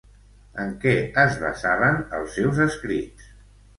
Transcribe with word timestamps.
En 0.61 0.71
què 0.85 0.93
es 1.25 1.37
basaven 1.45 2.01
els 2.21 2.37
seus 2.39 2.63
escrits? 2.67 3.29